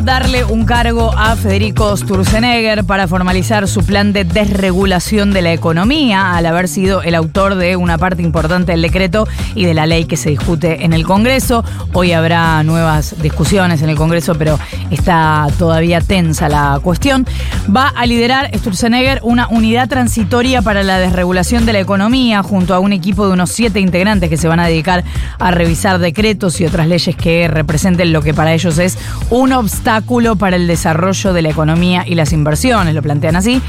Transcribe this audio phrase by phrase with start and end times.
[0.00, 6.34] Darle un cargo a Federico Sturzenegger para formalizar su plan de desregulación de la economía,
[6.34, 10.06] al haber sido el autor de una parte importante del decreto y de la ley
[10.06, 11.62] que se discute en el Congreso.
[11.92, 14.58] Hoy habrá nuevas discusiones en el Congreso, pero
[14.90, 17.26] está todavía tensa la cuestión.
[17.74, 22.78] Va a liderar Sturzenegger una unidad transitoria para la desregulación de la economía junto a
[22.78, 25.04] un equipo de unos siete integrantes que se van a dedicar
[25.38, 28.96] a revisar decretos y otras leyes que representen lo que para ellos es
[29.28, 29.81] un obstáculo
[30.36, 33.60] para el desarrollo de la economía y las inversiones, lo plantean así.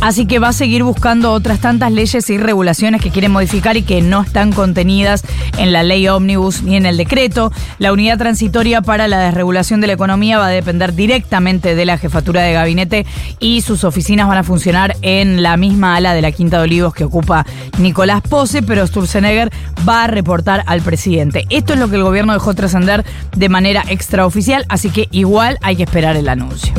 [0.00, 3.82] Así que va a seguir buscando otras tantas leyes y regulaciones que quieren modificar y
[3.82, 5.24] que no están contenidas
[5.58, 7.52] en la ley ómnibus ni en el decreto.
[7.78, 11.98] La unidad transitoria para la desregulación de la economía va a depender directamente de la
[11.98, 13.06] jefatura de gabinete
[13.40, 16.94] y sus oficinas van a funcionar en la misma ala de la Quinta de Olivos
[16.94, 17.46] que ocupa
[17.78, 19.50] Nicolás Pose, pero Sturzenegger
[19.88, 21.46] va a reportar al presidente.
[21.50, 23.04] Esto es lo que el gobierno dejó trascender
[23.36, 26.72] de manera extraoficial, así que igual hay que esperar el anuncio.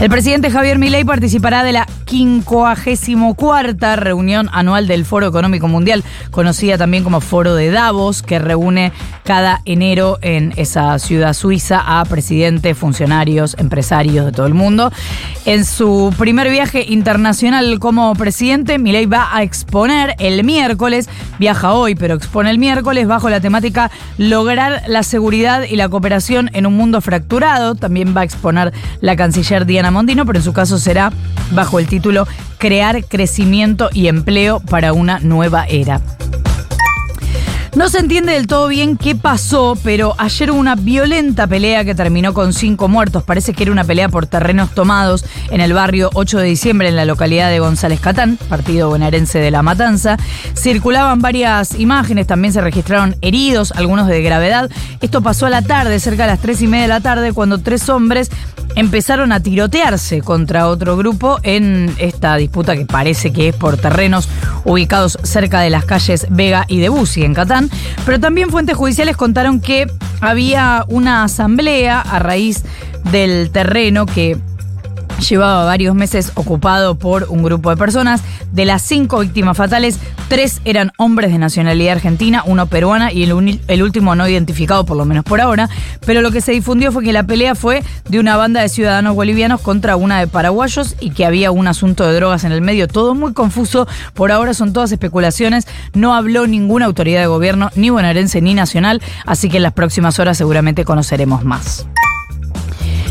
[0.00, 6.76] El presidente Javier Milei participará de la 54 reunión anual del Foro Económico Mundial, conocida
[6.76, 8.92] también como Foro de Davos, que reúne
[9.24, 14.90] cada enero en esa ciudad suiza a presidentes, funcionarios, empresarios de todo el mundo.
[15.44, 21.94] En su primer viaje internacional como presidente, Milei va a exponer el miércoles, viaja hoy,
[21.94, 26.76] pero expone el miércoles bajo la temática Lograr la seguridad y la cooperación en un
[26.76, 27.76] mundo fracturado.
[27.76, 31.12] También va a exponer la canciller Diana Mondino, pero en su caso será
[31.52, 31.99] bajo el título
[32.58, 36.00] Crear crecimiento y empleo para una nueva era.
[37.76, 41.94] No se entiende del todo bien qué pasó, pero ayer hubo una violenta pelea que
[41.94, 43.22] terminó con cinco muertos.
[43.22, 46.96] Parece que era una pelea por terrenos tomados en el barrio 8 de diciembre en
[46.96, 50.16] la localidad de González Catán, partido bonaerense de La Matanza.
[50.54, 54.68] Circulaban varias imágenes, también se registraron heridos, algunos de gravedad.
[55.00, 57.58] Esto pasó a la tarde, cerca de las tres y media de la tarde, cuando
[57.58, 58.30] tres hombres
[58.76, 64.28] empezaron a tirotearse contra otro grupo en esta disputa que parece que es por terrenos
[64.64, 67.59] ubicados cerca de las calles Vega y de Bussi en Catán.
[68.04, 69.86] Pero también fuentes judiciales contaron que
[70.20, 72.62] había una asamblea a raíz
[73.10, 74.38] del terreno que
[75.20, 78.22] llevaba varios meses ocupado por un grupo de personas.
[78.52, 79.98] De las cinco víctimas fatales,
[80.28, 85.04] tres eran hombres de nacionalidad argentina, uno peruana y el, último no identificado, por lo
[85.04, 85.68] menos por ahora.
[86.04, 89.14] Pero lo que se difundió fue que la pelea fue de una banda de ciudadanos
[89.14, 92.88] bolivianos contra una de paraguayos y que había un asunto de drogas en el medio.
[92.88, 93.86] Todo muy confuso.
[94.14, 95.66] Por ahora son todas especulaciones.
[95.94, 99.00] No habló ninguna autoridad de gobierno, ni bonaerense ni nacional.
[99.26, 101.86] Así que en las próximas horas seguramente conoceremos más.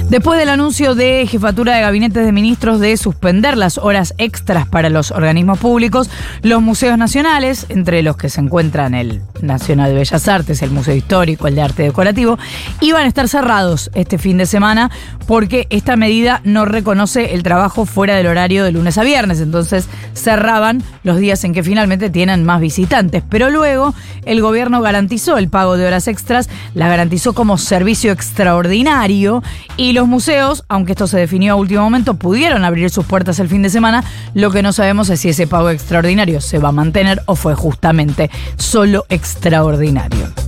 [0.10, 4.90] Después del anuncio de Jefatura de Gabinetes de Ministros de suspender las horas extras para
[4.90, 6.10] los organismos públicos,
[6.42, 10.96] los museos nacionales, entre los que se encuentran el Nacional de Bellas Artes, el Museo
[10.96, 12.38] Histórico, el de Arte Decorativo,
[12.82, 14.92] iban a estar cerrados este fin de semana
[15.28, 19.42] porque esta medida no reconoce el trabajo fuera del horario de lunes a viernes.
[19.42, 23.24] Entonces cerraban los días en que finalmente tienen más visitantes.
[23.30, 23.94] Pero luego
[24.26, 29.44] el gobierno garantizó el pago de horas extras, la garantizó como servicio extraordinario
[29.78, 33.50] y los museos, aunque esto se definió a último momento, pudieron abrir sus puertas el
[33.50, 34.04] fin de semana.
[34.34, 37.56] Lo que no sabemos es si ese pago extraordinario se va a mantener o fue
[37.56, 40.39] justamente solo extraordinario extraordinario.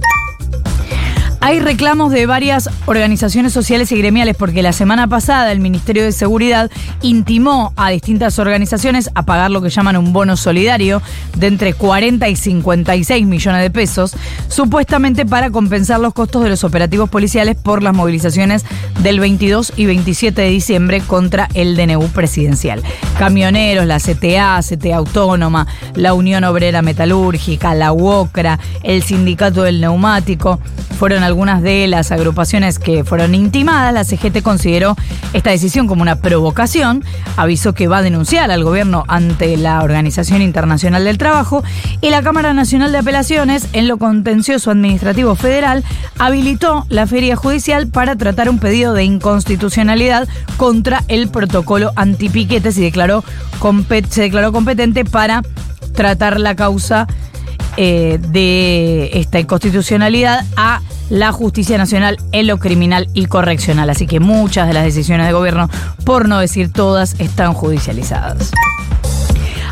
[1.44, 6.12] Hay reclamos de varias organizaciones sociales y gremiales porque la semana pasada el Ministerio de
[6.12, 6.70] Seguridad
[7.02, 11.02] intimó a distintas organizaciones a pagar lo que llaman un bono solidario
[11.36, 14.16] de entre 40 y 56 millones de pesos,
[14.50, 18.64] supuestamente para compensar los costos de los operativos policiales por las movilizaciones
[19.02, 22.84] del 22 y 27 de diciembre contra el DNU presidencial.
[23.18, 25.66] Camioneros, la CTA, CTA Autónoma,
[25.96, 30.60] la Unión Obrera Metalúrgica, la UOCRA, el Sindicato del Neumático,
[31.02, 34.98] fueron algunas de las agrupaciones que fueron intimadas, la CGT consideró
[35.32, 37.06] esta decisión como una provocación,
[37.38, 41.64] avisó que va a denunciar al gobierno ante la Organización Internacional del Trabajo
[42.02, 45.86] y la Cámara Nacional de Apelaciones, en lo contencioso administrativo federal,
[46.20, 50.28] habilitó la feria judicial para tratar un pedido de inconstitucionalidad
[50.58, 53.24] contra el protocolo antipiquetes y declaró,
[54.10, 55.44] se declaró competente para
[55.94, 57.08] tratar la causa
[57.78, 63.90] eh, de esta inconstitucionalidad a la justicia nacional en lo criminal y correccional.
[63.90, 65.70] Así que muchas de las decisiones de gobierno,
[66.06, 68.52] por no decir todas, están judicializadas.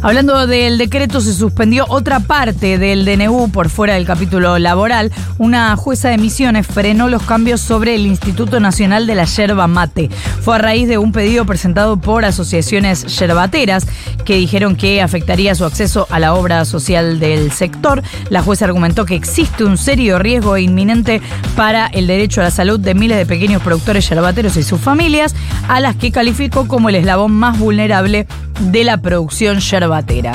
[0.01, 5.11] Hablando del decreto, se suspendió otra parte del DNU por fuera del capítulo laboral.
[5.37, 10.09] Una jueza de misiones frenó los cambios sobre el Instituto Nacional de la Yerba Mate.
[10.41, 13.87] Fue a raíz de un pedido presentado por asociaciones yerbateras
[14.23, 18.01] que dijeron que afectaría su acceso a la obra social del sector.
[18.29, 21.21] La jueza argumentó que existe un serio riesgo inminente
[21.57, 25.35] para el derecho a la salud de miles de pequeños productores yerbateros y sus familias,
[25.67, 28.27] a las que calificó como el eslabón más vulnerable
[28.59, 30.33] de la producción yerbatera.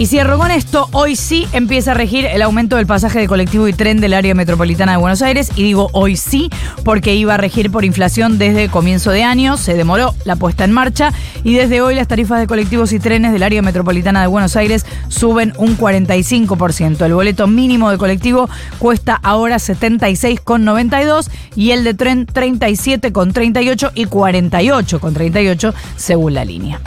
[0.00, 3.68] Y cierro con esto, hoy sí empieza a regir el aumento del pasaje de colectivo
[3.68, 5.50] y tren del área metropolitana de Buenos Aires.
[5.56, 6.48] Y digo hoy sí,
[6.84, 10.72] porque iba a regir por inflación desde comienzo de año, se demoró la puesta en
[10.72, 11.12] marcha
[11.44, 14.86] y desde hoy las tarifas de colectivos y trenes del área metropolitana de Buenos Aires
[15.08, 17.04] suben un 45%.
[17.04, 18.48] El boleto mínimo de colectivo
[18.78, 26.80] cuesta ahora 76,92 y el de tren 37,38 y 48,38 según la línea.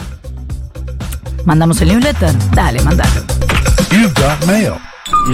[1.45, 2.33] ¿Mandamos el newsletter?
[2.53, 3.21] Dale, mandalo.
[3.91, 4.73] You've got mail.